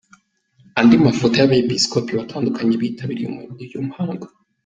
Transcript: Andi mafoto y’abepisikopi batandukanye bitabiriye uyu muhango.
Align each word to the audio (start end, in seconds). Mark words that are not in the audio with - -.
Andi 0.79 0.95
mafoto 1.05 1.35
y’abepisikopi 1.37 2.11
batandukanye 2.19 2.73
bitabiriye 2.83 3.27
uyu 3.65 3.87
muhango. 3.87 4.25